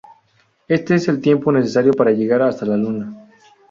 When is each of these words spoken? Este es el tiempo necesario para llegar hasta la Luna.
Este 0.67 0.95
es 0.95 1.07
el 1.09 1.21
tiempo 1.21 1.51
necesario 1.51 1.93
para 1.93 2.09
llegar 2.09 2.41
hasta 2.41 2.65
la 2.65 2.75
Luna. 2.75 3.29